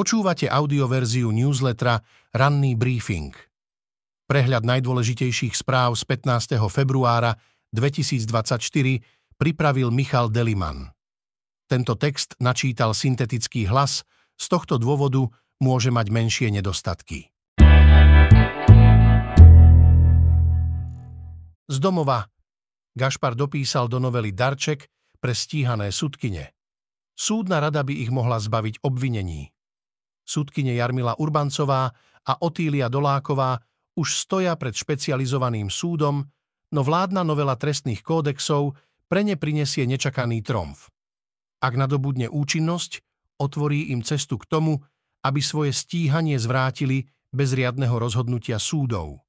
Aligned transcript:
Počúvate 0.00 0.48
audioverziu 0.48 1.28
newslettera 1.28 2.00
Ranný 2.32 2.72
briefing. 2.72 3.36
Prehľad 4.24 4.64
najdôležitejších 4.64 5.52
správ 5.52 5.92
z 5.92 6.08
15. 6.08 6.56
februára 6.72 7.36
2024 7.76 8.64
pripravil 9.36 9.92
Michal 9.92 10.32
Deliman. 10.32 10.88
Tento 11.68 12.00
text 12.00 12.32
načítal 12.40 12.96
syntetický 12.96 13.68
hlas, 13.68 14.00
z 14.40 14.46
tohto 14.48 14.80
dôvodu 14.80 15.20
môže 15.60 15.92
mať 15.92 16.06
menšie 16.08 16.48
nedostatky. 16.48 17.28
Z 21.68 21.76
domova 21.76 22.24
Gašpar 22.96 23.36
dopísal 23.36 23.84
do 23.92 24.00
novely 24.00 24.32
Darček 24.32 24.88
pre 25.20 25.36
stíhané 25.36 25.92
sudkine. 25.92 26.56
Súdna 27.12 27.60
rada 27.60 27.84
by 27.84 28.00
ich 28.00 28.08
mohla 28.08 28.40
zbaviť 28.40 28.80
obvinení. 28.80 29.52
Súdkyne 30.30 30.78
Jarmila 30.78 31.18
Urbancová 31.18 31.90
a 32.22 32.32
Otília 32.38 32.86
Doláková 32.86 33.58
už 33.98 34.14
stoja 34.14 34.54
pred 34.54 34.78
špecializovaným 34.78 35.66
súdom, 35.66 36.22
no 36.70 36.80
vládna 36.86 37.26
novela 37.26 37.58
trestných 37.58 38.06
kódexov 38.06 38.78
pre 39.10 39.26
ne 39.26 39.34
prinesie 39.34 39.82
nečakaný 39.90 40.46
tromf. 40.46 40.86
Ak 41.58 41.74
nadobudne 41.74 42.30
účinnosť, 42.30 43.02
otvorí 43.42 43.90
im 43.90 44.06
cestu 44.06 44.38
k 44.38 44.46
tomu, 44.46 44.78
aby 45.26 45.42
svoje 45.42 45.74
stíhanie 45.74 46.38
zvrátili 46.38 47.10
bez 47.34 47.50
riadneho 47.50 47.98
rozhodnutia 47.98 48.62
súdov. 48.62 49.26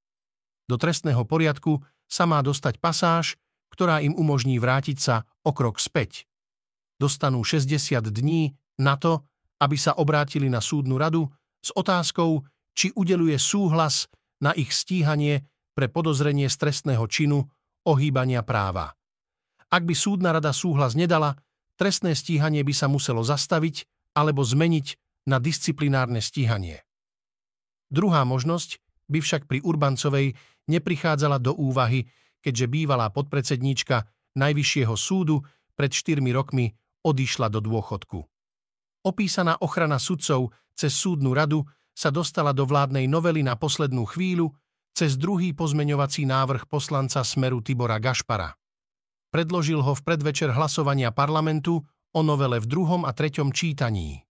Do 0.70 0.78
trestného 0.78 1.26
poriadku 1.26 1.82
sa 2.06 2.30
má 2.30 2.46
dostať 2.46 2.78
pasáž, 2.78 3.42
ktorá 3.74 4.06
im 4.06 4.14
umožní 4.14 4.62
vrátiť 4.62 4.98
sa 5.02 5.26
o 5.42 5.50
krok 5.50 5.82
späť. 5.82 6.30
Dostanú 7.02 7.42
60 7.42 8.06
dní 8.14 8.54
na 8.78 9.02
to, 9.02 9.26
aby 9.62 9.78
sa 9.78 9.94
obrátili 10.02 10.50
na 10.50 10.60
súdnu 10.60 10.98
radu 10.98 11.30
s 11.62 11.70
otázkou, 11.78 12.42
či 12.74 12.90
udeluje 12.98 13.38
súhlas 13.38 14.10
na 14.42 14.58
ich 14.58 14.74
stíhanie 14.74 15.46
pre 15.78 15.86
podozrenie 15.88 16.50
z 16.50 16.58
trestného 16.58 17.06
činu 17.06 17.46
ohýbania 17.86 18.42
práva. 18.42 18.98
Ak 19.72 19.86
by 19.86 19.94
súdna 19.96 20.36
rada 20.36 20.52
súhlas 20.52 20.98
nedala, 20.98 21.38
trestné 21.78 22.18
stíhanie 22.18 22.66
by 22.66 22.74
sa 22.76 22.90
muselo 22.90 23.22
zastaviť 23.22 23.88
alebo 24.18 24.44
zmeniť 24.44 24.88
na 25.30 25.38
disciplinárne 25.38 26.20
stíhanie. 26.20 26.82
Druhá 27.88 28.26
možnosť 28.26 28.82
by 29.12 29.20
však 29.20 29.46
pri 29.46 29.60
Urbancovej 29.62 30.34
neprichádzala 30.72 31.38
do 31.40 31.54
úvahy, 31.56 32.08
keďže 32.42 32.66
bývalá 32.72 33.12
podpredsedníčka 33.12 34.08
Najvyššieho 34.32 34.96
súdu 34.96 35.44
pred 35.76 35.92
4 35.92 36.24
rokmi 36.32 36.72
odišla 37.04 37.52
do 37.52 37.60
dôchodku. 37.60 38.31
Opísaná 39.02 39.58
ochrana 39.58 39.98
sudcov 39.98 40.54
cez 40.78 40.94
súdnu 40.94 41.34
radu 41.34 41.66
sa 41.92 42.14
dostala 42.14 42.54
do 42.54 42.70
vládnej 42.70 43.10
novely 43.10 43.42
na 43.42 43.58
poslednú 43.58 44.06
chvíľu 44.06 44.54
cez 44.94 45.18
druhý 45.18 45.58
pozmeňovací 45.58 46.30
návrh 46.30 46.70
poslanca 46.70 47.26
Smeru 47.26 47.66
Tibora 47.66 47.98
Gašpara. 47.98 48.54
Predložil 49.32 49.82
ho 49.82 49.94
v 49.96 50.02
predvečer 50.06 50.52
hlasovania 50.54 51.10
parlamentu 51.10 51.82
o 52.12 52.22
novele 52.22 52.60
v 52.60 52.68
druhom 52.68 53.02
a 53.08 53.16
treťom 53.16 53.50
čítaní. 53.56 54.22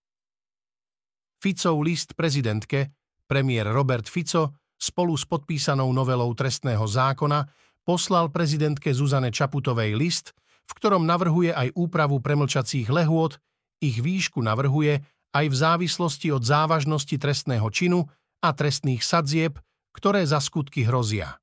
Ficov 1.41 1.81
list 1.81 2.13
prezidentke, 2.13 2.93
premiér 3.25 3.73
Robert 3.73 4.05
Fico, 4.05 4.53
spolu 4.77 5.17
s 5.17 5.25
podpísanou 5.25 5.89
novelou 5.89 6.29
trestného 6.37 6.85
zákona 6.85 7.49
poslal 7.81 8.29
prezidentke 8.29 8.93
Zuzane 8.93 9.33
Čaputovej 9.33 9.97
list, 9.97 10.37
v 10.69 10.71
ktorom 10.77 11.03
navrhuje 11.03 11.49
aj 11.49 11.73
úpravu 11.73 12.21
premlčacích 12.21 12.87
lehôd 12.87 13.41
ich 13.81 13.97
výšku 13.99 14.39
navrhuje 14.39 15.01
aj 15.33 15.45
v 15.49 15.55
závislosti 15.55 16.29
od 16.29 16.45
závažnosti 16.45 17.17
trestného 17.17 17.65
činu 17.73 18.05
a 18.39 18.53
trestných 18.53 19.01
sadzieb, 19.01 19.57
ktoré 19.91 20.23
za 20.23 20.39
skutky 20.39 20.85
hrozia. 20.87 21.41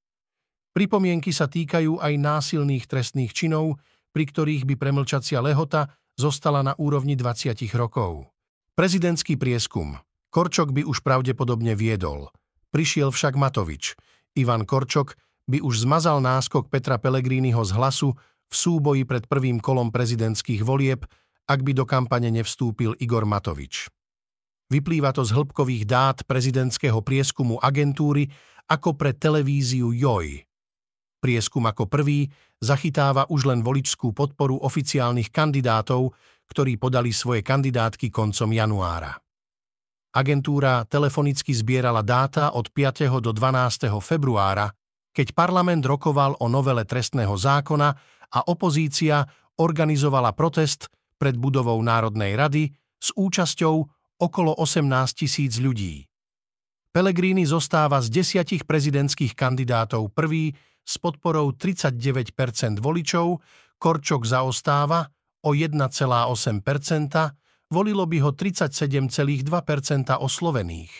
Pripomienky 0.72 1.34
sa 1.34 1.50
týkajú 1.50 1.98
aj 1.98 2.14
násilných 2.16 2.86
trestných 2.86 3.34
činov, 3.34 3.82
pri 4.14 4.24
ktorých 4.30 4.64
by 4.64 4.74
premlčacia 4.78 5.42
lehota 5.42 5.90
zostala 6.14 6.62
na 6.62 6.72
úrovni 6.78 7.18
20 7.18 7.58
rokov. 7.74 8.30
Prezidentský 8.78 9.34
prieskum. 9.34 9.98
Korčok 10.30 10.70
by 10.70 10.86
už 10.86 11.02
pravdepodobne 11.02 11.74
viedol. 11.74 12.30
Prišiel 12.70 13.10
však 13.10 13.34
Matovič. 13.34 13.96
Ivan 14.36 14.68
Korčok 14.68 15.16
by 15.48 15.64
už 15.64 15.88
zmazal 15.88 16.20
náskok 16.20 16.68
Petra 16.68 17.00
Pellegriniho 17.00 17.64
z 17.64 17.72
hlasu 17.74 18.12
v 18.48 18.54
súboji 18.54 19.02
pred 19.08 19.24
prvým 19.24 19.58
kolom 19.58 19.88
prezidentských 19.88 20.60
volieb 20.62 21.08
ak 21.48 21.64
by 21.64 21.72
do 21.72 21.88
kampane 21.88 22.28
nevstúpil 22.28 22.92
Igor 23.00 23.24
Matovič. 23.24 23.88
Vyplýva 24.68 25.16
to 25.16 25.24
z 25.24 25.32
hĺbkových 25.32 25.88
dát 25.88 26.20
prezidentského 26.28 27.00
prieskumu 27.00 27.56
agentúry 27.56 28.28
ako 28.68 29.00
pre 29.00 29.16
televíziu 29.16 29.96
JOJ. 29.96 30.44
Prieskum 31.24 31.64
ako 31.64 31.88
prvý 31.88 32.28
zachytáva 32.60 33.24
už 33.32 33.48
len 33.48 33.64
voličskú 33.64 34.12
podporu 34.12 34.60
oficiálnych 34.60 35.32
kandidátov, 35.32 36.12
ktorí 36.52 36.76
podali 36.76 37.16
svoje 37.16 37.40
kandidátky 37.40 38.12
koncom 38.12 38.52
januára. 38.52 39.16
Agentúra 40.12 40.84
telefonicky 40.84 41.52
zbierala 41.56 42.04
dáta 42.04 42.52
od 42.52 42.68
5. 42.68 43.08
do 43.24 43.32
12. 43.32 43.88
februára, 44.04 44.68
keď 45.16 45.32
parlament 45.32 45.84
rokoval 45.88 46.36
o 46.38 46.46
novele 46.46 46.84
trestného 46.84 47.32
zákona 47.34 47.88
a 48.36 48.38
opozícia 48.52 49.24
organizovala 49.58 50.36
protest 50.36 50.92
pred 51.18 51.34
budovou 51.34 51.82
Národnej 51.82 52.38
rady 52.38 52.70
s 53.02 53.12
účasťou 53.12 53.76
okolo 54.18 54.52
18 54.56 55.18
tisíc 55.18 55.58
ľudí. 55.58 56.06
Pellegrini 56.94 57.44
zostáva 57.44 58.00
z 58.00 58.10
desiatich 58.10 58.64
prezidentských 58.64 59.36
kandidátov 59.36 60.10
prvý 60.16 60.56
s 60.82 60.96
podporou 60.96 61.52
39% 61.52 62.80
voličov, 62.80 63.44
Korčok 63.78 64.24
zaostáva 64.24 65.06
o 65.44 65.54
1,8% 65.54 65.78
volilo 67.70 68.04
by 68.08 68.18
ho 68.24 68.30
37,2% 68.32 69.44
oslovených. 70.16 70.92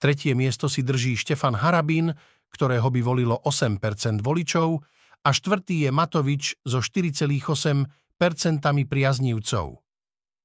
Tretie 0.00 0.32
miesto 0.34 0.66
si 0.66 0.82
drží 0.82 1.14
Štefan 1.14 1.54
Harabín, 1.54 2.16
ktorého 2.50 2.88
by 2.90 3.00
volilo 3.04 3.36
8% 3.44 4.24
voličov, 4.24 4.82
a 5.24 5.32
štvrtý 5.32 5.88
je 5.88 5.90
Matovič 5.90 6.44
so 6.68 6.84
4,8 6.84 7.88
percentami 8.16 8.84
priaznívcov. 8.86 9.80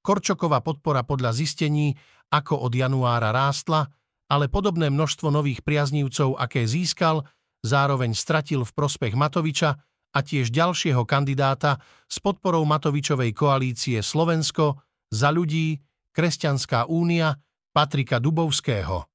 Korčoková 0.00 0.62
podpora 0.62 1.02
podľa 1.02 1.34
zistení 1.34 1.94
ako 2.30 2.70
od 2.70 2.72
januára 2.72 3.34
rástla, 3.34 3.90
ale 4.30 4.46
podobné 4.46 4.88
množstvo 4.88 5.28
nových 5.34 5.66
priaznívcov, 5.66 6.38
aké 6.38 6.64
získal, 6.64 7.26
zároveň 7.66 8.14
stratil 8.14 8.62
v 8.62 8.72
prospech 8.72 9.18
Matoviča 9.18 9.74
a 10.10 10.18
tiež 10.22 10.54
ďalšieho 10.54 11.02
kandidáta 11.06 11.82
s 12.06 12.22
podporou 12.22 12.62
Matovičovej 12.66 13.34
koalície 13.34 13.98
Slovensko 14.00 14.78
za 15.10 15.34
ľudí 15.34 15.78
Kresťanská 16.10 16.90
únia 16.90 17.38
Patrika 17.70 18.18
Dubovského. 18.18 19.06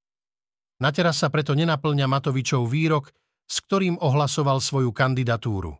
Na 0.80 0.90
teraz 0.96 1.20
sa 1.20 1.28
preto 1.28 1.52
nenaplňa 1.52 2.08
Matovičov 2.08 2.68
výrok, 2.68 3.12
s 3.46 3.60
ktorým 3.64 4.00
ohlasoval 4.00 4.64
svoju 4.64 4.96
kandidatúru. 4.96 5.76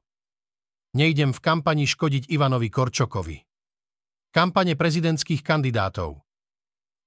Nejdem 0.96 1.36
v 1.36 1.40
kampani 1.44 1.84
škodiť 1.88 2.32
Ivanovi 2.32 2.72
Korčokovi. 2.72 3.38
Kampane 4.32 4.76
prezidentských 4.76 5.44
kandidátov. 5.44 6.24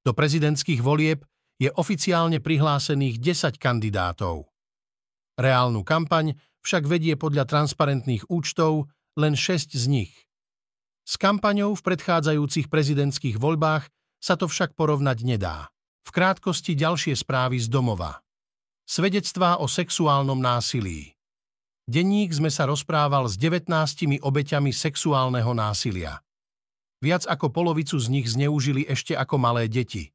Do 0.05 0.13
prezidentských 0.17 0.81
volieb 0.81 1.25
je 1.61 1.69
oficiálne 1.73 2.41
prihlásených 2.41 3.21
10 3.21 3.61
kandidátov. 3.61 4.49
Reálnu 5.37 5.85
kampaň 5.85 6.37
však 6.65 6.89
vedie 6.89 7.17
podľa 7.17 7.45
transparentných 7.45 8.29
účtov 8.33 8.89
len 9.21 9.37
6 9.37 9.77
z 9.77 9.85
nich. 9.89 10.13
S 11.09 11.17
kampaňou 11.17 11.73
v 11.73 11.85
predchádzajúcich 11.85 12.69
prezidentských 12.69 13.37
voľbách 13.41 13.89
sa 14.19 14.35
to 14.35 14.51
však 14.51 14.75
porovnať 14.75 15.19
nedá. 15.23 15.71
V 16.07 16.11
krátkosti 16.11 16.75
ďalšie 16.75 17.15
správy 17.15 17.63
z 17.63 17.71
domova. 17.71 18.23
Svedectvá 18.89 19.61
o 19.61 19.69
sexuálnom 19.69 20.41
násilí. 20.41 21.13
Denník 21.89 22.37
sme 22.37 22.53
sa 22.53 22.69
rozprával 22.69 23.25
s 23.29 23.41
19 23.41 23.69
obeťami 24.21 24.73
sexuálneho 24.73 25.53
násilia. 25.57 26.21
Viac 27.01 27.25
ako 27.25 27.49
polovicu 27.49 27.97
z 27.97 28.09
nich 28.11 28.27
zneužili 28.29 28.85
ešte 28.85 29.15
ako 29.15 29.37
malé 29.41 29.71
deti. 29.71 30.13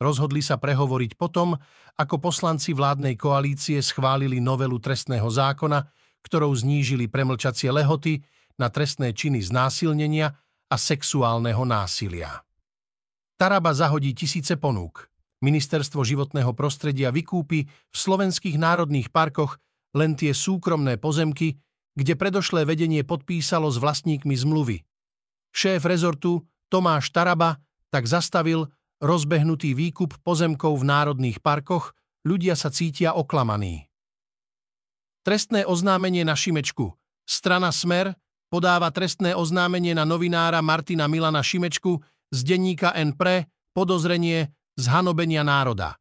Rozhodli 0.00 0.40
sa 0.40 0.56
prehovoriť 0.56 1.14
potom, 1.20 1.56
ako 2.00 2.16
poslanci 2.18 2.72
vládnej 2.72 3.20
koalície 3.20 3.78
schválili 3.84 4.40
novelu 4.40 4.80
trestného 4.80 5.28
zákona, 5.28 5.84
ktorou 6.24 6.52
znížili 6.56 7.08
premlčacie 7.08 7.68
lehoty 7.68 8.24
na 8.56 8.72
trestné 8.72 9.12
činy 9.12 9.44
znásilnenia 9.44 10.32
a 10.68 10.76
sexuálneho 10.76 11.64
násilia. 11.68 12.40
Taraba 13.40 13.72
zahodí 13.72 14.12
tisíce 14.12 14.60
ponúk. 14.60 15.08
Ministerstvo 15.40 16.04
životného 16.04 16.52
prostredia 16.52 17.08
vykúpi 17.08 17.64
v 17.64 17.96
slovenských 17.96 18.60
národných 18.60 19.08
parkoch 19.08 19.56
len 19.96 20.12
tie 20.12 20.36
súkromné 20.36 21.00
pozemky, 21.00 21.56
kde 21.96 22.20
predošlé 22.20 22.68
vedenie 22.68 23.00
podpísalo 23.00 23.72
s 23.72 23.80
vlastníkmi 23.80 24.36
zmluvy. 24.36 24.84
Šéf 25.56 25.88
rezortu 25.88 26.44
Tomáš 26.68 27.08
Taraba 27.16 27.56
tak 27.88 28.04
zastavil 28.04 28.68
rozbehnutý 29.00 29.72
výkup 29.72 30.20
pozemkov 30.20 30.76
v 30.76 30.84
národných 30.84 31.40
parkoch, 31.40 31.96
ľudia 32.28 32.52
sa 32.52 32.68
cítia 32.68 33.16
oklamaní. 33.16 33.88
Trestné 35.24 35.64
oznámenie 35.64 36.28
na 36.28 36.36
Šimečku. 36.36 36.92
Strana 37.24 37.72
Smer 37.72 38.12
podáva 38.52 38.92
trestné 38.92 39.32
oznámenie 39.32 39.96
na 39.96 40.04
novinára 40.04 40.60
Martina 40.60 41.08
Milana 41.08 41.40
Šimečku 41.40 42.04
z 42.30 42.38
denníka 42.46 42.94
NPRE 42.94 43.46
podozrenie 43.74 44.50
z 44.78 44.84
hanobenia 44.90 45.42
národa. 45.42 45.98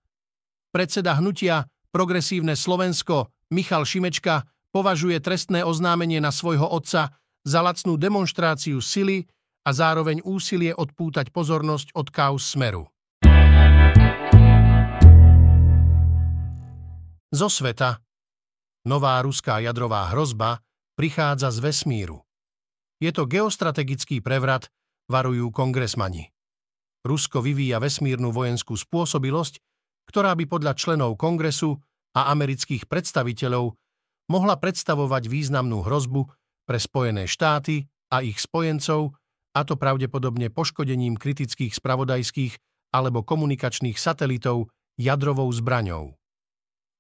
Predseda 0.70 1.18
hnutia 1.18 1.66
Progresívne 1.90 2.54
Slovensko 2.54 3.34
Michal 3.50 3.82
Šimečka 3.82 4.46
považuje 4.70 5.18
trestné 5.18 5.66
oznámenie 5.66 6.22
na 6.22 6.30
svojho 6.30 6.70
otca 6.70 7.18
za 7.42 7.60
lacnú 7.66 7.98
demonstráciu 7.98 8.78
sily 8.78 9.26
a 9.66 9.74
zároveň 9.74 10.22
úsilie 10.22 10.70
odpútať 10.70 11.34
pozornosť 11.34 11.98
od 11.98 12.08
kaus 12.14 12.46
smeru. 12.46 12.86
Zo 17.30 17.50
sveta 17.50 18.02
Nová 18.86 19.22
ruská 19.22 19.60
jadrová 19.60 20.08
hrozba 20.14 20.64
prichádza 20.98 21.52
z 21.52 21.60
vesmíru. 21.62 22.24
Je 23.00 23.12
to 23.12 23.28
geostrategický 23.28 24.24
prevrat, 24.24 24.72
varujú 25.10 25.50
kongresmani. 25.50 26.30
Rusko 27.04 27.42
vyvíja 27.42 27.82
vesmírnu 27.82 28.30
vojenskú 28.30 28.78
spôsobilosť, 28.78 29.60
ktorá 30.08 30.38
by 30.38 30.46
podľa 30.46 30.74
členov 30.78 31.18
kongresu 31.18 31.82
a 32.14 32.30
amerických 32.32 32.86
predstaviteľov 32.86 33.74
mohla 34.30 34.56
predstavovať 34.62 35.26
významnú 35.26 35.82
hrozbu 35.82 36.30
pre 36.70 36.78
Spojené 36.78 37.26
štáty 37.26 37.90
a 38.14 38.22
ich 38.22 38.38
spojencov, 38.38 39.18
a 39.58 39.66
to 39.66 39.74
pravdepodobne 39.74 40.54
poškodením 40.54 41.18
kritických 41.18 41.74
spravodajských 41.74 42.54
alebo 42.94 43.26
komunikačných 43.26 43.98
satelitov 43.98 44.70
jadrovou 44.98 45.50
zbraňou. 45.50 46.14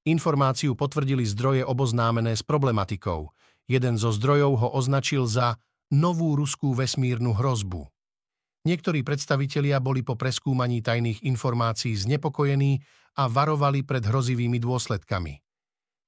Informáciu 0.09 0.73
potvrdili 0.73 1.21
zdroje 1.27 1.61
oboznámené 1.61 2.33
s 2.33 2.41
problematikou. 2.41 3.29
Jeden 3.69 4.01
zo 4.01 4.09
zdrojov 4.09 4.53
ho 4.65 4.69
označil 4.73 5.29
za 5.29 5.61
novú 5.93 6.33
ruskú 6.33 6.73
vesmírnu 6.73 7.37
hrozbu. 7.37 7.85
Niektorí 8.67 9.07
predstavitelia 9.07 9.79
boli 9.79 10.03
po 10.03 10.19
preskúmaní 10.19 10.83
tajných 10.83 11.23
informácií 11.23 11.95
znepokojení 11.95 12.83
a 13.15 13.31
varovali 13.31 13.87
pred 13.87 14.03
hrozivými 14.03 14.59
dôsledkami. 14.59 15.39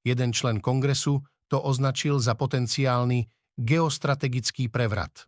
Jeden 0.03 0.35
člen 0.35 0.59
kongresu 0.59 1.23
to 1.47 1.59
označil 1.59 2.19
za 2.19 2.35
potenciálny 2.35 3.27
geostrategický 3.59 4.67
prevrat. 4.67 5.27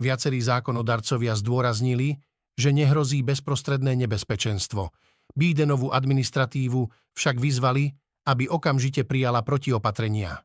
Viacerí 0.00 0.40
zákonodarcovia 0.40 1.36
zdôraznili, 1.36 2.20
že 2.56 2.74
nehrozí 2.74 3.24
bezprostredné 3.24 3.96
nebezpečenstvo. 4.04 4.92
Bidenovú 5.32 5.88
administratívu 5.94 6.84
však 7.16 7.40
vyzvali, 7.40 7.88
aby 8.28 8.44
okamžite 8.46 9.08
prijala 9.08 9.40
protiopatrenia. 9.40 10.44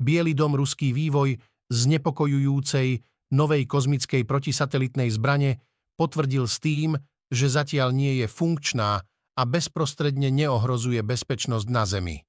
Bielý 0.00 0.32
dom 0.32 0.56
ruský 0.56 0.94
vývoj 0.94 1.36
znepokojujúcej 1.68 3.02
novej 3.30 3.66
kozmickej 3.66 4.26
protisatelitnej 4.26 5.10
zbrane 5.10 5.62
potvrdil 5.98 6.46
s 6.46 6.58
tým, 6.58 6.98
že 7.30 7.46
zatiaľ 7.46 7.94
nie 7.94 8.22
je 8.22 8.26
funkčná 8.26 9.02
a 9.38 9.42
bezprostredne 9.46 10.28
neohrozuje 10.34 11.00
bezpečnosť 11.00 11.66
na 11.70 11.86
Zemi. 11.86 12.26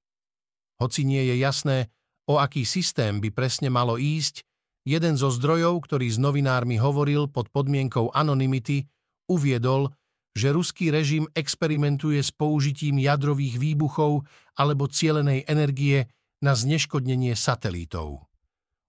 Hoci 0.78 1.02
nie 1.02 1.22
je 1.28 1.36
jasné, 1.42 1.90
o 2.30 2.38
aký 2.38 2.62
systém 2.62 3.18
by 3.18 3.34
presne 3.34 3.68
malo 3.68 3.98
ísť, 3.98 4.46
jeden 4.86 5.14
zo 5.18 5.30
zdrojov, 5.30 5.82
ktorý 5.86 6.10
s 6.10 6.18
novinármi 6.18 6.78
hovoril 6.78 7.30
pod 7.30 7.50
podmienkou 7.50 8.14
anonymity, 8.14 8.86
uviedol, 9.30 9.90
že 10.32 10.48
ruský 10.50 10.88
režim 10.88 11.28
experimentuje 11.36 12.18
s 12.18 12.32
použitím 12.32 12.98
jadrových 13.02 13.60
výbuchov 13.60 14.24
alebo 14.56 14.88
cielenej 14.88 15.44
energie 15.44 16.08
na 16.40 16.56
zneškodnenie 16.56 17.36
satelítov. 17.36 18.26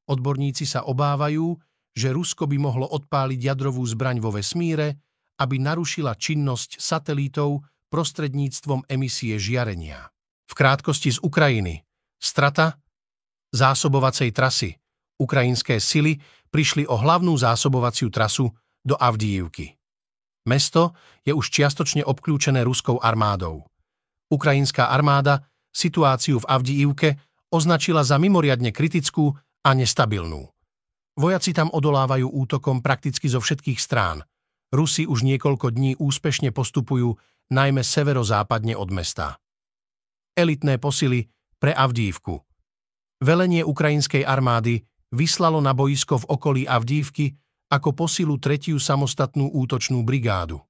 Odborníci 0.07 0.63
sa 0.63 0.87
obávajú, 0.87 1.55
že 1.93 2.13
Rusko 2.13 2.49
by 2.49 2.57
mohlo 2.57 2.89
odpáliť 2.89 3.39
jadrovú 3.53 3.85
zbraň 3.85 4.21
vo 4.21 4.33
vesmíre, 4.33 4.97
aby 5.37 5.61
narušila 5.61 6.17
činnosť 6.17 6.77
satelítov 6.77 7.65
prostredníctvom 7.89 8.89
emisie 8.89 9.37
žiarenia. 9.37 10.09
V 10.49 10.53
krátkosti 10.53 11.13
z 11.13 11.19
Ukrajiny. 11.21 11.85
Strata 12.17 12.81
zásobovacej 13.53 14.33
trasy. 14.33 14.73
Ukrajinské 15.21 15.77
sily 15.77 16.17
prišli 16.49 16.89
o 16.89 16.97
hlavnú 16.97 17.37
zásobovaciu 17.37 18.09
trasu 18.09 18.49
do 18.81 18.97
Avdijivky. 18.97 19.77
Mesto 20.49 20.97
je 21.23 21.31
už 21.31 21.49
čiastočne 21.49 22.03
obklúčené 22.03 22.65
ruskou 22.65 22.99
armádou. 22.99 23.63
Ukrajinská 24.27 24.91
armáda 24.91 25.47
situáciu 25.73 26.41
v 26.43 26.49
Avdijivke 26.49 27.09
označila 27.49 28.05
za 28.05 28.21
mimoriadne 28.21 28.69
kritickú 28.69 29.33
a 29.63 29.69
nestabilnú. 29.73 30.52
Vojaci 31.13 31.53
tam 31.53 31.69
odolávajú 31.69 32.25
útokom 32.25 32.81
prakticky 32.81 33.29
zo 33.29 33.37
všetkých 33.37 33.77
strán. 33.77 34.25
Rusi 34.73 35.05
už 35.05 35.21
niekoľko 35.21 35.69
dní 35.69 35.93
úspešne 36.01 36.49
postupujú 36.49 37.13
najmä 37.53 37.85
severozápadne 37.85 38.73
od 38.73 38.89
mesta. 38.89 39.37
Elitné 40.33 40.81
posily 40.81 41.29
pre 41.61 41.69
Avdívku. 41.77 42.41
Velenie 43.21 43.61
ukrajinskej 43.61 44.25
armády 44.25 44.81
vyslalo 45.13 45.61
na 45.61 45.77
boisko 45.77 46.25
v 46.25 46.29
okolí 46.33 46.61
Avdívky 46.65 47.37
ako 47.69 47.93
posilu 47.93 48.41
tretiu 48.41 48.81
samostatnú 48.81 49.53
útočnú 49.53 50.01
brigádu. 50.01 50.65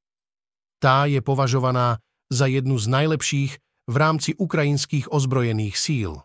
Tá 0.84 1.08
je 1.08 1.24
považovaná 1.24 2.04
za 2.28 2.52
jednu 2.52 2.76
z 2.76 2.92
najlepších 2.92 3.52
v 3.88 3.96
rámci 3.96 4.36
ukrajinských 4.36 5.08
ozbrojených 5.08 5.80
síl. 5.80 6.20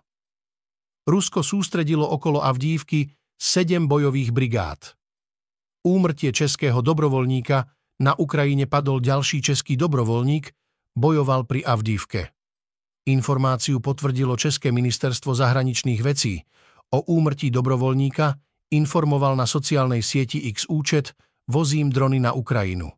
Rusko 1.06 1.46
sústredilo 1.46 2.04
okolo 2.04 2.42
Avdívky 2.42 3.17
sedem 3.38 3.86
bojových 3.86 4.34
brigád. 4.34 4.98
Úmrtie 5.86 6.34
českého 6.34 6.82
dobrovoľníka 6.82 7.70
na 8.02 8.12
Ukrajine 8.18 8.66
padol 8.66 8.98
ďalší 8.98 9.42
český 9.42 9.74
dobrovoľník, 9.78 10.50
bojoval 10.98 11.46
pri 11.46 11.62
Avdívke. 11.62 12.34
Informáciu 13.08 13.80
potvrdilo 13.80 14.36
České 14.36 14.68
ministerstvo 14.74 15.32
zahraničných 15.32 16.02
vecí. 16.04 16.44
O 16.92 17.06
úmrtí 17.08 17.48
dobrovoľníka 17.48 18.36
informoval 18.74 19.32
na 19.38 19.48
sociálnej 19.48 20.04
sieti 20.04 20.50
X 20.52 20.68
účet 20.68 21.16
Vozím 21.48 21.88
drony 21.88 22.20
na 22.20 22.36
Ukrajinu. 22.36 22.92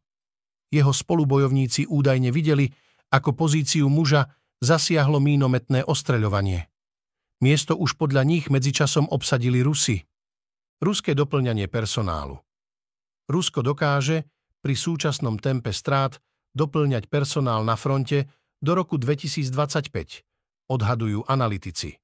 Jeho 0.74 0.90
spolubojovníci 0.90 1.86
údajne 1.86 2.34
videli, 2.34 2.66
ako 3.14 3.38
pozíciu 3.38 3.86
muža 3.86 4.26
zasiahlo 4.58 5.22
mínometné 5.22 5.86
ostreľovanie. 5.86 6.66
Miesto 7.40 7.78
už 7.78 7.94
podľa 7.94 8.26
nich 8.26 8.50
medzičasom 8.50 9.06
obsadili 9.06 9.62
Rusy. 9.62 10.02
Ruské 10.80 11.12
doplňanie 11.12 11.68
personálu. 11.68 12.40
Rusko 13.28 13.60
dokáže 13.60 14.24
pri 14.64 14.72
súčasnom 14.72 15.36
tempe 15.36 15.76
strát 15.76 16.16
doplňať 16.56 17.06
personál 17.12 17.62
na 17.68 17.76
fronte 17.76 18.32
do 18.64 18.72
roku 18.72 18.96
2025, 18.96 19.52
odhadujú 20.72 21.28
analytici. 21.28 22.00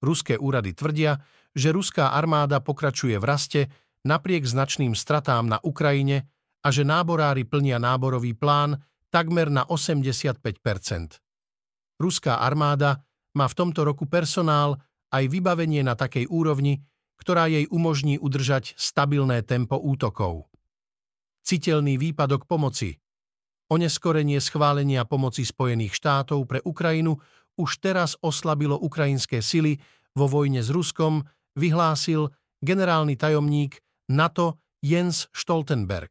Ruské 0.00 0.40
úrady 0.40 0.72
tvrdia, 0.72 1.20
že 1.52 1.68
ruská 1.68 2.16
armáda 2.16 2.64
pokračuje 2.64 3.20
v 3.20 3.24
raste 3.28 3.60
napriek 4.08 4.48
značným 4.48 4.96
stratám 4.96 5.44
na 5.44 5.60
Ukrajine 5.60 6.32
a 6.64 6.72
že 6.72 6.88
náborári 6.88 7.44
plnia 7.44 7.76
náborový 7.76 8.32
plán 8.32 8.80
takmer 9.12 9.52
na 9.52 9.68
85% 9.68 11.20
Ruská 11.98 12.38
armáda 12.38 13.02
má 13.34 13.50
v 13.50 13.54
tomto 13.58 13.82
roku 13.82 14.06
personál 14.06 14.78
aj 15.10 15.24
vybavenie 15.26 15.82
na 15.82 15.98
takej 15.98 16.30
úrovni, 16.30 16.78
ktorá 17.18 17.50
jej 17.50 17.66
umožní 17.68 18.16
udržať 18.16 18.78
stabilné 18.78 19.42
tempo 19.42 19.76
útokov. 19.76 20.46
Citeľný 21.42 21.98
výpadok 21.98 22.46
pomoci. 22.46 22.96
Oneskorenie 23.68 24.40
schválenia 24.40 25.04
pomoci 25.04 25.44
Spojených 25.44 25.92
štátov 25.92 26.48
pre 26.48 26.64
Ukrajinu 26.64 27.20
už 27.58 27.82
teraz 27.82 28.16
oslabilo 28.22 28.78
ukrajinské 28.78 29.42
sily 29.42 29.76
vo 30.16 30.30
vojne 30.30 30.62
s 30.62 30.70
Ruskom, 30.70 31.26
vyhlásil 31.58 32.30
generálny 32.62 33.18
tajomník 33.18 33.82
NATO 34.08 34.62
Jens 34.80 35.26
Stoltenberg. 35.34 36.10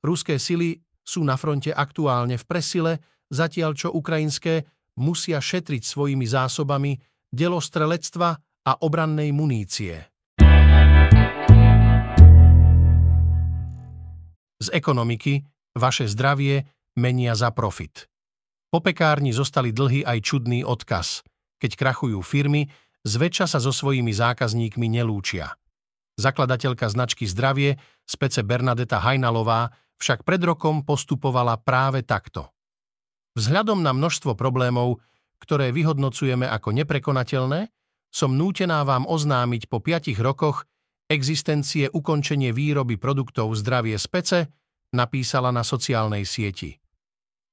Ruské 0.00 0.40
sily 0.40 0.80
sú 1.04 1.22
na 1.22 1.36
fronte 1.36 1.70
aktuálne 1.70 2.40
v 2.40 2.44
presile, 2.48 2.92
zatiaľ 3.30 3.76
čo 3.76 3.88
ukrajinské 3.92 4.64
musia 4.96 5.38
šetriť 5.38 5.82
svojimi 5.84 6.24
zásobami 6.24 6.96
delostrelectva 7.30 8.45
a 8.66 8.72
obrannej 8.82 9.30
munície. 9.30 10.10
Z 14.58 14.68
ekonomiky 14.74 15.46
vaše 15.78 16.10
zdravie 16.10 16.66
menia 16.98 17.38
za 17.38 17.54
profit. 17.54 18.10
Po 18.66 18.82
pekárni 18.82 19.30
zostali 19.30 19.70
dlhy 19.70 20.02
aj 20.02 20.18
čudný 20.26 20.66
odkaz. 20.66 21.22
Keď 21.62 21.78
krachujú 21.78 22.18
firmy, 22.26 22.66
zväčša 23.06 23.46
sa 23.46 23.58
so 23.62 23.70
svojimi 23.70 24.10
zákazníkmi 24.10 24.90
nelúčia. 24.90 25.54
Zakladateľka 26.16 26.88
značky 26.88 27.28
Zdravie, 27.28 27.76
spece 28.08 28.40
Bernadeta 28.40 28.98
Hajnalová, 29.04 29.68
však 30.00 30.24
pred 30.24 30.40
rokom 30.40 30.82
postupovala 30.82 31.60
práve 31.60 32.02
takto. 32.02 32.50
Vzhľadom 33.36 33.84
na 33.84 33.92
množstvo 33.92 34.32
problémov, 34.32 35.04
ktoré 35.36 35.70
vyhodnocujeme 35.76 36.48
ako 36.48 36.72
neprekonateľné, 36.72 37.68
som 38.12 38.34
nútená 38.34 38.82
vám 38.86 39.04
oznámiť 39.04 39.68
po 39.68 39.82
piatich 39.82 40.16
rokoch 40.20 40.64
existencie 41.06 41.86
ukončenie 41.90 42.50
výroby 42.50 42.98
produktov 42.98 43.54
zdravie 43.54 43.94
z 43.94 44.06
pece, 44.10 44.38
napísala 44.94 45.54
na 45.54 45.62
sociálnej 45.62 46.26
sieti. 46.26 46.74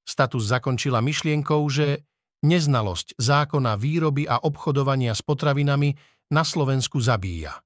Status 0.04 0.44
zakončila 0.50 1.00
myšlienkou, 1.00 1.62
že 1.70 2.04
neznalosť 2.44 3.16
zákona 3.16 3.78
výroby 3.80 4.28
a 4.28 4.42
obchodovania 4.42 5.16
s 5.16 5.24
potravinami 5.24 5.96
na 6.34 6.44
Slovensku 6.44 7.00
zabíja. 7.00 7.56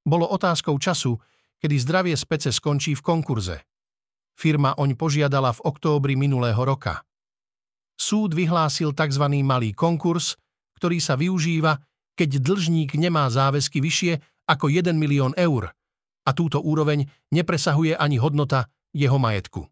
Bolo 0.00 0.24
otázkou 0.24 0.80
času, 0.80 1.20
kedy 1.60 1.76
zdravie 1.76 2.14
z 2.16 2.24
skončí 2.48 2.96
v 2.96 3.04
konkurze. 3.04 3.56
Firma 4.32 4.72
oň 4.80 4.96
požiadala 4.96 5.52
v 5.52 5.60
októbri 5.68 6.16
minulého 6.16 6.64
roka. 6.64 7.04
Súd 8.00 8.32
vyhlásil 8.32 8.96
tzv. 8.96 9.24
malý 9.44 9.76
konkurs, 9.76 10.40
ktorý 10.80 10.96
sa 10.96 11.20
využíva, 11.20 11.76
keď 12.20 12.44
dlžník 12.44 13.00
nemá 13.00 13.32
záväzky 13.32 13.80
vyššie 13.80 14.20
ako 14.44 14.68
1 14.68 14.92
milión 14.92 15.32
eur 15.40 15.72
a 16.28 16.30
túto 16.36 16.60
úroveň 16.60 17.08
nepresahuje 17.32 17.96
ani 17.96 18.20
hodnota 18.20 18.68
jeho 18.92 19.16
majetku. 19.16 19.64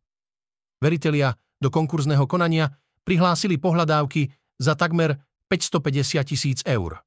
Veritelia 0.80 1.36
do 1.60 1.68
konkurzného 1.68 2.24
konania 2.24 2.72
prihlásili 3.04 3.60
pohľadávky 3.60 4.32
za 4.56 4.72
takmer 4.72 5.20
550 5.52 6.24
tisíc 6.24 6.58
eur. 6.64 7.04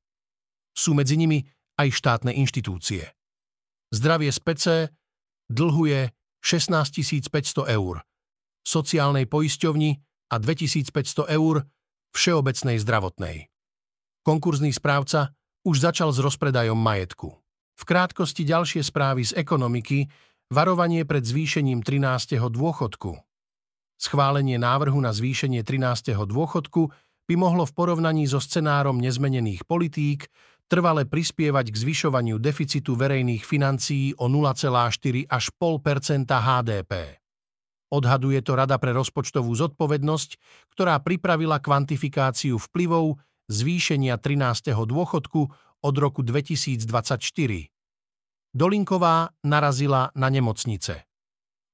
Sú 0.78 0.94
medzi 0.94 1.18
nimi 1.18 1.42
aj 1.82 1.90
štátne 1.90 2.38
inštitúcie. 2.38 3.10
Zdravie 3.90 4.30
z 4.30 4.40
PC 4.46 4.66
dlhuje 5.50 6.14
16 6.46 7.28
500 7.34 7.76
eur, 7.76 8.06
sociálnej 8.62 9.26
poisťovni 9.26 9.98
a 10.32 10.36
2500 10.38 11.28
eur 11.34 11.66
všeobecnej 12.14 12.78
zdravotnej. 12.78 13.51
Konkurzný 14.22 14.70
správca 14.70 15.34
už 15.66 15.82
začal 15.82 16.14
s 16.14 16.22
rozpredajom 16.22 16.78
majetku. 16.78 17.42
V 17.74 17.84
krátkosti 17.90 18.46
ďalšie 18.46 18.86
správy 18.86 19.26
z 19.26 19.34
ekonomiky, 19.34 20.06
varovanie 20.54 21.10
pred 21.10 21.26
zvýšením 21.26 21.82
13. 21.82 22.38
dôchodku. 22.38 23.18
Schválenie 23.98 24.62
návrhu 24.62 25.02
na 25.02 25.10
zvýšenie 25.10 25.66
13. 25.66 26.14
dôchodku 26.14 26.94
by 27.26 27.34
mohlo 27.34 27.66
v 27.66 27.74
porovnaní 27.74 28.30
so 28.30 28.38
scenárom 28.38 29.02
nezmenených 29.02 29.66
politík 29.66 30.30
trvale 30.70 31.10
prispievať 31.10 31.74
k 31.74 31.82
zvyšovaniu 31.82 32.38
deficitu 32.38 32.94
verejných 32.94 33.42
financií 33.42 34.14
o 34.22 34.30
0,4 34.30 35.26
až 35.26 35.44
0,5 35.58 36.30
HDP. 36.30 37.18
Odhaduje 37.90 38.40
to 38.46 38.54
Rada 38.54 38.78
pre 38.78 38.94
rozpočtovú 38.94 39.50
zodpovednosť, 39.50 40.30
ktorá 40.78 41.02
pripravila 41.02 41.58
kvantifikáciu 41.58 42.62
vplyvov 42.62 43.18
zvýšenia 43.52 44.16
13. 44.16 44.72
dôchodku 44.72 45.42
od 45.84 45.96
roku 46.00 46.24
2024. 46.24 47.20
Dolinková 48.56 49.36
narazila 49.44 50.16
na 50.16 50.32
nemocnice. 50.32 51.04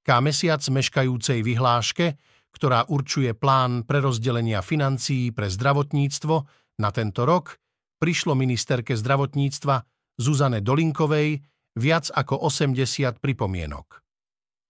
Ká 0.01 0.17
mesiac 0.23 0.63
meškajúcej 0.65 1.45
vyhláške, 1.45 2.17
ktorá 2.49 2.89
určuje 2.89 3.37
plán 3.37 3.85
prerozdelenia 3.85 4.65
financií 4.65 5.29
pre 5.29 5.53
zdravotníctvo 5.53 6.35
na 6.81 6.89
tento 6.89 7.21
rok, 7.29 7.61
prišlo 8.01 8.33
ministerke 8.33 8.97
zdravotníctva 8.97 9.85
Zuzane 10.17 10.65
Dolinkovej 10.65 11.45
viac 11.77 12.09
ako 12.09 12.41
80 12.49 13.21
pripomienok. 13.21 14.01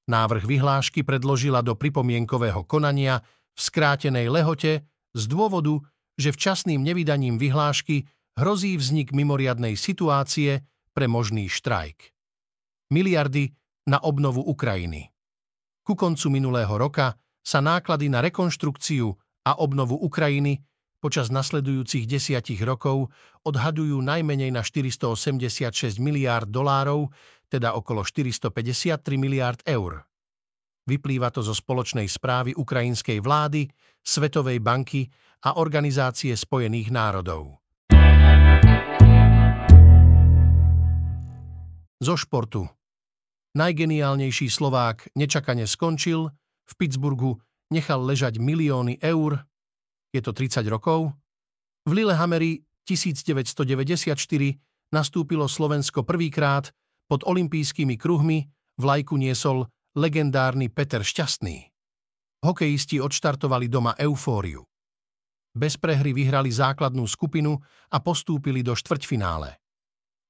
Návrh 0.08 0.44
vyhlášky 0.48 1.04
predložila 1.04 1.64
do 1.64 1.76
pripomienkového 1.76 2.64
konania 2.68 3.24
v 3.56 3.60
skrátenej 3.60 4.32
lehote 4.32 4.88
z 5.12 5.24
dôvodu, 5.28 5.84
že 6.18 6.34
včasným 6.34 6.82
nevydaním 6.82 7.38
vyhlášky 7.38 8.10
hrozí 8.38 8.78
vznik 8.78 9.14
mimoriadnej 9.14 9.78
situácie 9.78 10.66
pre 10.92 11.06
možný 11.06 11.50
štrajk. 11.50 12.14
Miliardy 12.90 13.54
na 13.88 14.02
obnovu 14.02 14.42
Ukrajiny. 14.42 15.14
Ku 15.86 15.96
koncu 15.96 16.28
minulého 16.34 16.74
roka 16.76 17.16
sa 17.46 17.64
náklady 17.64 18.12
na 18.12 18.20
rekonštrukciu 18.20 19.16
a 19.48 19.52
obnovu 19.56 19.96
Ukrajiny 19.96 20.60
počas 21.00 21.32
nasledujúcich 21.32 22.10
desiatich 22.10 22.60
rokov 22.60 23.14
odhadujú 23.48 24.02
najmenej 24.04 24.52
na 24.52 24.66
486 24.66 26.02
miliárd 26.04 26.50
dolárov, 26.50 27.14
teda 27.48 27.72
okolo 27.78 28.04
453 28.04 29.00
miliárd 29.16 29.64
eur. 29.64 30.04
Vyplýva 30.88 31.28
to 31.36 31.44
zo 31.44 31.52
spoločnej 31.52 32.08
správy 32.08 32.56
ukrajinskej 32.56 33.20
vlády, 33.20 33.68
Svetovej 34.00 34.64
banky 34.64 35.04
a 35.44 35.60
Organizácie 35.60 36.32
spojených 36.32 36.96
národov. 36.96 37.60
Zo 42.00 42.16
športu. 42.16 42.72
Najgeniálnejší 43.60 44.48
Slovák 44.48 45.12
nečakane 45.20 45.68
skončil, 45.68 46.32
v 46.64 46.74
Pittsburghu 46.80 47.36
nechal 47.68 48.00
ležať 48.08 48.40
milióny 48.40 49.04
eur, 49.04 49.44
je 50.16 50.22
to 50.24 50.32
30 50.32 50.64
rokov, 50.72 51.12
v 51.84 51.92
Lillehammeri 51.92 52.64
1994 52.88 54.16
nastúpilo 54.96 55.52
Slovensko 55.52 56.08
prvýkrát 56.08 56.72
pod 57.12 57.28
olympijskými 57.28 58.00
kruhmi 58.00 58.48
vlajku 58.80 59.20
niesol 59.20 59.68
legendárny 59.98 60.70
Peter 60.70 61.02
Šťastný. 61.02 61.74
Hokejisti 62.46 63.02
odštartovali 63.02 63.66
doma 63.66 63.98
eufóriu. 63.98 64.62
Bez 65.58 65.82
prehry 65.82 66.14
vyhrali 66.14 66.54
základnú 66.54 67.02
skupinu 67.10 67.58
a 67.90 67.98
postúpili 67.98 68.62
do 68.62 68.78
štvrťfinále. 68.78 69.58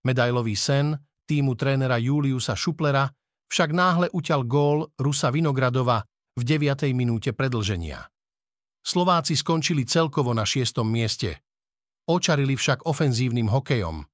Medailový 0.07 0.55
sen 0.55 0.95
týmu 1.27 1.59
trénera 1.59 1.99
Juliusa 1.99 2.55
Šuplera 2.55 3.11
však 3.51 3.69
náhle 3.75 4.07
uťal 4.15 4.47
gól 4.47 4.87
Rusa 4.95 5.35
Vinogradova 5.35 5.99
v 6.39 6.41
9. 6.47 6.87
minúte 6.95 7.35
predlženia. 7.35 8.07
Slováci 8.79 9.35
skončili 9.35 9.83
celkovo 9.83 10.31
na 10.31 10.47
šiestom 10.47 10.87
mieste. 10.87 11.43
Očarili 12.07 12.55
však 12.55 12.87
ofenzívnym 12.87 13.51
hokejom. 13.51 14.07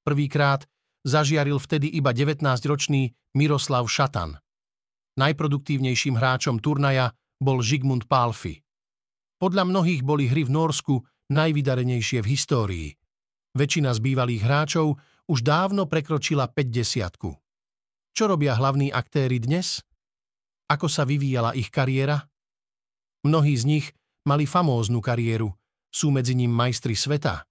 Prvýkrát 0.00 0.64
zažiaril 1.04 1.60
vtedy 1.60 1.92
iba 1.92 2.16
19-ročný 2.16 3.12
Miroslav 3.36 3.84
Šatan. 3.84 4.40
Najproduktívnejším 5.18 6.14
hráčom 6.14 6.62
turnaja 6.62 7.10
bol 7.42 7.58
Žigmund 7.58 8.06
Pálfi. 8.06 8.62
Podľa 9.42 9.66
mnohých 9.66 10.06
boli 10.06 10.30
hry 10.30 10.46
v 10.46 10.54
Norsku 10.54 11.02
najvydarenejšie 11.34 12.22
v 12.22 12.30
histórii. 12.30 12.88
Väčšina 13.58 13.90
z 13.90 13.98
bývalých 13.98 14.42
hráčov 14.46 14.94
už 15.26 15.42
dávno 15.42 15.90
prekročila 15.90 16.46
50 16.46 17.18
Čo 18.14 18.24
robia 18.30 18.54
hlavní 18.54 18.94
aktéry 18.94 19.42
dnes? 19.42 19.82
Ako 20.70 20.86
sa 20.86 21.02
vyvíjala 21.02 21.58
ich 21.58 21.74
kariéra? 21.74 22.22
Mnohí 23.26 23.58
z 23.58 23.64
nich 23.66 23.86
mali 24.22 24.46
famóznu 24.46 25.02
kariéru, 25.02 25.50
sú 25.90 26.14
medzi 26.14 26.38
ním 26.38 26.54
majstri 26.54 26.94
sveta. 26.94 27.42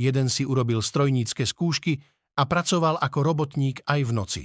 Jeden 0.00 0.32
si 0.32 0.48
urobil 0.48 0.80
strojnícke 0.80 1.44
skúšky 1.44 2.00
a 2.40 2.48
pracoval 2.48 2.96
ako 3.04 3.18
robotník 3.20 3.84
aj 3.84 4.00
v 4.00 4.12
noci. 4.16 4.44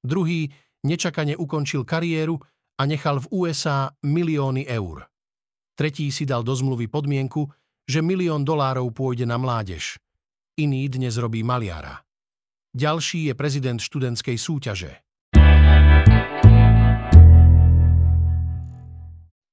Druhý 0.00 0.48
nečakane 0.84 1.38
ukončil 1.38 1.86
kariéru 1.86 2.36
a 2.76 2.82
nechal 2.84 3.22
v 3.24 3.26
USA 3.32 3.88
milióny 4.04 4.68
eur. 4.68 5.08
Tretí 5.76 6.12
si 6.12 6.28
dal 6.28 6.44
do 6.44 6.52
zmluvy 6.52 6.88
podmienku, 6.88 7.48
že 7.86 8.04
milión 8.04 8.42
dolárov 8.42 8.90
pôjde 8.92 9.24
na 9.24 9.38
mládež. 9.40 9.96
Iný 10.56 10.88
dnes 10.88 11.16
robí 11.20 11.44
maliara. 11.44 12.00
Ďalší 12.76 13.32
je 13.32 13.34
prezident 13.36 13.80
študentskej 13.80 14.36
súťaže. 14.36 14.92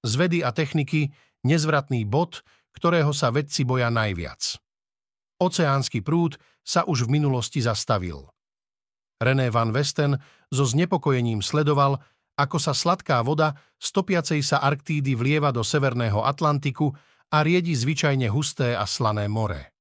Z 0.04 0.14
vedy 0.20 0.44
a 0.44 0.52
techniky 0.52 1.16
nezvratný 1.48 2.04
bod, 2.04 2.44
ktorého 2.76 3.16
sa 3.16 3.32
vedci 3.32 3.64
boja 3.64 3.88
najviac. 3.88 4.60
Oceánsky 5.40 6.04
prúd 6.04 6.36
sa 6.64 6.84
už 6.84 7.08
v 7.08 7.20
minulosti 7.20 7.64
zastavil. 7.64 8.28
René 9.24 9.48
van 9.48 9.72
Westen 9.72 10.20
so 10.54 10.70
znepokojením 10.70 11.42
sledoval, 11.42 11.98
ako 12.38 12.58
sa 12.62 12.78
sladká 12.78 13.26
voda 13.26 13.58
stopiacej 13.82 14.46
sa 14.46 14.62
Arktídy 14.62 15.18
vlieva 15.18 15.50
do 15.50 15.66
Severného 15.66 16.22
Atlantiku 16.22 16.94
a 17.34 17.42
riedi 17.42 17.74
zvyčajne 17.74 18.30
husté 18.30 18.78
a 18.78 18.86
slané 18.86 19.26
more. 19.26 19.74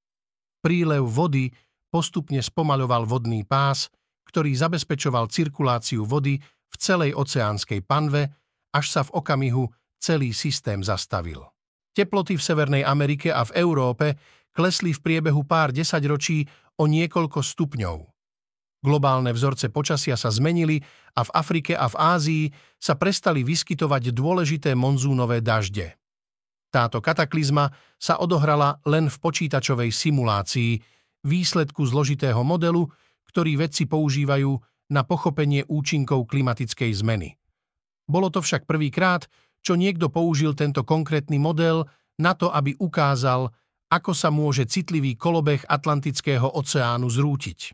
Prílev 0.65 1.05
vody 1.05 1.53
postupne 1.93 2.41
spomaľoval 2.41 3.05
vodný 3.05 3.45
pás, 3.45 3.93
ktorý 4.25 4.57
zabezpečoval 4.57 5.29
cirkuláciu 5.29 6.09
vody 6.09 6.41
v 6.43 6.77
celej 6.81 7.13
oceánskej 7.13 7.85
panve, 7.85 8.33
až 8.73 8.87
sa 8.89 9.01
v 9.05 9.13
okamihu 9.21 9.69
celý 10.01 10.33
systém 10.33 10.81
zastavil. 10.81 11.45
Teploty 11.93 12.41
v 12.41 12.43
Severnej 12.43 12.83
Amerike 12.89 13.29
a 13.29 13.45
v 13.45 13.53
Európe 13.61 14.17
klesli 14.57 14.97
v 14.97 15.01
priebehu 15.05 15.45
pár 15.45 15.77
desaťročí 15.77 16.49
o 16.81 16.89
niekoľko 16.89 17.45
stupňov. 17.45 18.12
Globálne 18.83 19.31
vzorce 19.31 19.71
počasia 19.71 20.19
sa 20.19 20.35
zmenili 20.35 20.83
a 21.15 21.23
v 21.23 21.31
Afrike 21.39 21.79
a 21.79 21.87
v 21.87 21.97
Ázii 21.97 22.45
sa 22.83 22.99
prestali 22.99 23.47
vyskytovať 23.47 24.11
dôležité 24.11 24.75
monzúnové 24.75 25.39
dažde. 25.39 25.95
Táto 26.75 26.99
kataklizma 26.99 27.71
sa 27.95 28.19
odohrala 28.19 28.83
len 28.83 29.07
v 29.07 29.17
počítačovej 29.23 29.95
simulácii, 29.95 30.83
výsledku 31.23 31.87
zložitého 31.87 32.43
modelu, 32.43 32.91
ktorý 33.31 33.63
vedci 33.63 33.87
používajú 33.87 34.59
na 34.91 35.07
pochopenie 35.07 35.63
účinkov 35.71 36.27
klimatickej 36.27 36.91
zmeny. 36.91 37.39
Bolo 38.11 38.35
to 38.35 38.43
však 38.43 38.67
prvýkrát, 38.67 39.31
čo 39.63 39.79
niekto 39.79 40.11
použil 40.11 40.59
tento 40.59 40.83
konkrétny 40.83 41.39
model 41.39 41.87
na 42.19 42.35
to, 42.35 42.51
aby 42.51 42.75
ukázal, 42.83 43.55
ako 43.95 44.11
sa 44.11 44.35
môže 44.35 44.67
citlivý 44.67 45.15
kolobeh 45.15 45.63
Atlantického 45.71 46.51
oceánu 46.51 47.07
zrútiť, 47.07 47.73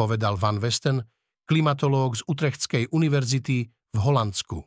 povedal 0.00 0.40
Van 0.40 0.56
Westen, 0.56 1.04
klimatológ 1.44 2.16
z 2.16 2.24
Utrechtskej 2.24 2.88
univerzity 2.88 3.68
v 3.68 3.98
Holandsku. 4.00 4.64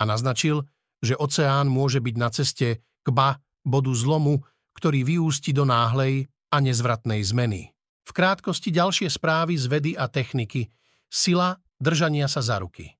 A 0.00 0.02
naznačil, 0.08 0.64
že 1.04 1.12
oceán 1.12 1.68
môže 1.68 2.00
byť 2.00 2.14
na 2.16 2.32
ceste 2.32 2.80
k 2.80 3.08
ba 3.12 3.36
bodu 3.60 3.92
zlomu, 3.92 4.40
ktorý 4.72 5.04
vyústi 5.04 5.52
do 5.52 5.68
náhlej 5.68 6.24
a 6.48 6.56
nezvratnej 6.64 7.20
zmeny. 7.20 7.68
V 8.08 8.10
krátkosti 8.16 8.72
ďalšie 8.72 9.12
správy 9.12 9.60
z 9.60 9.68
vedy 9.68 9.92
a 9.92 10.08
techniky. 10.08 10.72
Sila 11.12 11.60
držania 11.76 12.24
sa 12.24 12.40
za 12.40 12.56
ruky. 12.56 12.96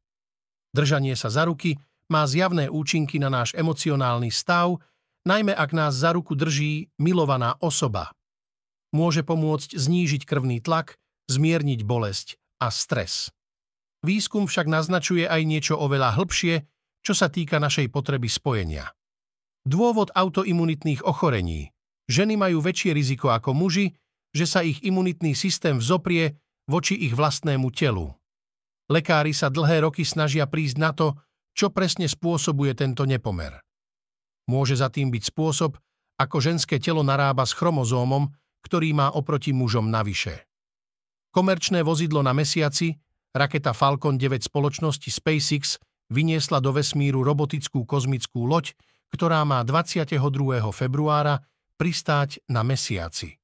Držanie 0.77 1.17
sa 1.17 1.33
za 1.33 1.49
ruky 1.49 1.81
má 2.13 2.29
zjavné 2.29 2.69
účinky 2.69 3.17
na 3.17 3.33
náš 3.33 3.57
emocionálny 3.57 4.29
stav, 4.29 4.77
najmä 5.25 5.57
ak 5.57 5.73
nás 5.73 5.97
za 5.97 6.13
ruku 6.13 6.37
drží 6.37 6.93
milovaná 7.01 7.57
osoba. 7.65 8.13
Môže 8.93 9.25
pomôcť 9.25 9.73
znížiť 9.73 10.29
krvný 10.29 10.61
tlak, 10.61 11.01
zmierniť 11.31 11.81
bolesť 11.83 12.39
a 12.63 12.71
stres. 12.73 13.31
Výskum 14.07 14.47
však 14.47 14.71
naznačuje 14.71 15.27
aj 15.27 15.43
niečo 15.43 15.75
oveľa 15.75 16.15
hĺbšie, 16.15 16.63
čo 17.03 17.13
sa 17.15 17.31
týka 17.31 17.59
našej 17.59 17.91
potreby 17.91 18.31
spojenia. 18.31 18.95
Dôvod 19.67 20.15
autoimunitných 20.15 21.03
ochorení. 21.03 21.75
Ženy 22.07 22.39
majú 22.39 22.63
väčšie 22.63 22.95
riziko 22.95 23.35
ako 23.35 23.51
muži, 23.51 23.91
že 24.31 24.47
sa 24.47 24.63
ich 24.63 24.79
imunitný 24.87 25.35
systém 25.35 25.83
vzoprie 25.83 26.39
voči 26.71 26.95
ich 26.95 27.19
vlastnému 27.19 27.67
telu. 27.75 28.15
Lekári 28.87 29.35
sa 29.35 29.51
dlhé 29.51 29.83
roky 29.83 30.07
snažia 30.07 30.47
prísť 30.47 30.77
na 30.79 30.95
to, 30.95 31.19
čo 31.59 31.75
presne 31.75 32.07
spôsobuje 32.07 32.79
tento 32.79 33.03
nepomer. 33.03 33.59
Môže 34.47 34.79
za 34.79 34.87
tým 34.87 35.11
byť 35.11 35.35
spôsob, 35.35 35.75
ako 36.23 36.37
ženské 36.39 36.79
telo 36.79 37.03
narába 37.03 37.43
s 37.43 37.59
chromozómom, 37.59 38.31
ktorý 38.63 38.95
má 38.95 39.11
oproti 39.11 39.51
mužom 39.51 39.91
navyše. 39.91 40.46
Komerčné 41.37 41.85
vozidlo 41.85 42.25
na 42.25 42.33
mesiaci, 42.33 42.97
raketa 43.37 43.77
Falcon 43.77 44.17
9 44.17 44.41
spoločnosti 44.41 45.13
SpaceX, 45.13 45.77
vyniesla 46.09 46.65
do 46.65 46.73
vesmíru 46.73 47.21
robotickú 47.21 47.85
kozmickú 47.85 48.49
loď, 48.49 48.73
ktorá 49.13 49.45
má 49.45 49.61
22. 49.61 50.17
februára 50.73 51.45
pristáť 51.77 52.41
na 52.49 52.65
mesiaci. 52.65 53.37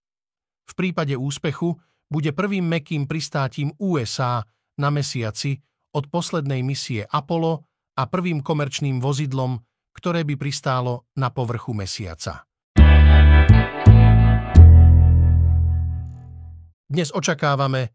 V 0.64 0.72
prípade 0.72 1.12
úspechu 1.20 1.76
bude 2.08 2.32
prvým 2.32 2.64
mekým 2.64 3.04
pristátím 3.04 3.76
USA 3.76 4.40
na 4.80 4.88
mesiaci 4.88 5.60
od 5.92 6.08
poslednej 6.08 6.64
misie 6.64 7.04
Apollo 7.04 7.68
a 8.00 8.08
prvým 8.08 8.40
komerčným 8.40 9.04
vozidlom, 9.04 9.60
ktoré 9.92 10.24
by 10.24 10.40
pristálo 10.40 11.12
na 11.20 11.28
povrchu 11.28 11.76
mesiaca. 11.76 12.48
Dnes 16.92 17.08
očakávame, 17.08 17.88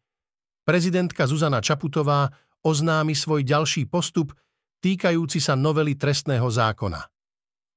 prezidentka 0.65 1.29
Zuzana 1.29 1.61
Čaputová 1.61 2.33
oznámi 2.65 3.13
svoj 3.13 3.45
ďalší 3.45 3.85
postup 3.85 4.33
týkajúci 4.81 5.37
sa 5.37 5.53
novely 5.53 5.93
trestného 5.93 6.49
zákona. 6.49 7.05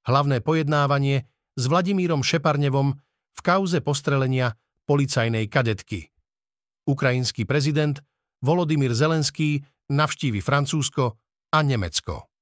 Hlavné 0.08 0.40
pojednávanie 0.40 1.28
s 1.60 1.68
Vladimírom 1.68 2.24
Šeparnevom 2.24 2.96
v 3.36 3.40
kauze 3.44 3.84
postrelenia 3.84 4.56
policajnej 4.88 5.44
kadetky. 5.52 6.08
Ukrajinský 6.88 7.44
prezident 7.44 8.00
Volodymyr 8.40 8.96
Zelenský 8.96 9.60
navštívi 9.92 10.40
Francúzsko 10.40 11.20
a 11.52 11.60
Nemecko. 11.60 12.32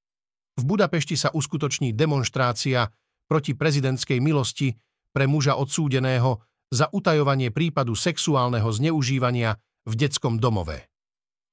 V 0.54 0.62
Budapešti 0.62 1.18
sa 1.18 1.34
uskutoční 1.34 1.98
demonštrácia 1.98 2.86
proti 3.26 3.58
prezidentskej 3.58 4.22
milosti 4.22 4.70
pre 5.10 5.26
muža 5.26 5.58
odsúdeného 5.58 6.46
za 6.68 6.92
utajovanie 6.92 7.48
prípadu 7.48 7.96
sexuálneho 7.96 8.68
zneužívania 8.68 9.56
v 9.88 9.92
detskom 9.96 10.36
domove. 10.36 10.88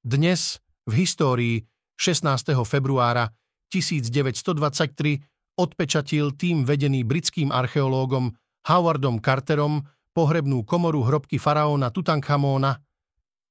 Dnes, 0.04 0.60
v 0.86 0.93
histórii 1.01 1.56
16. 1.95 2.51
februára 2.67 3.32
1923 3.71 5.56
odpečatil 5.56 6.36
tým 6.36 6.67
vedený 6.67 7.08
britským 7.08 7.49
archeológom 7.49 8.36
Howardom 8.67 9.23
Carterom 9.23 9.88
pohrebnú 10.12 10.67
komoru 10.67 11.08
hrobky 11.08 11.39
faraóna 11.39 11.91
Tutankhamóna. 11.91 12.84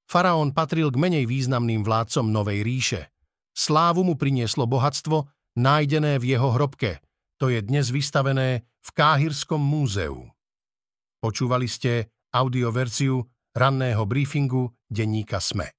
Faraón 0.05 0.53
patril 0.53 0.92
k 0.92 1.00
menej 1.00 1.24
významným 1.24 1.81
vládcom 1.81 2.29
Novej 2.29 2.61
ríše. 2.61 3.09
Slávu 3.57 4.05
mu 4.05 4.20
prinieslo 4.20 4.68
bohatstvo, 4.68 5.24
nájdené 5.57 6.20
v 6.20 6.37
jeho 6.37 6.53
hrobke. 6.53 7.00
To 7.40 7.48
je 7.48 7.64
dnes 7.64 7.88
vystavené 7.88 8.68
v 8.85 8.88
Káhirskom 8.92 9.62
múzeu. 9.62 10.34
Počúvali 11.25 11.65
ste 11.65 12.13
audioverziu 12.37 13.25
ranného 13.57 14.05
briefingu 14.05 14.69
denníka 14.93 15.41
SME. 15.41 15.73